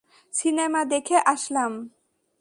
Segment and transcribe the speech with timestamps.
[0.33, 1.71] Cinema দেখে আসলাম।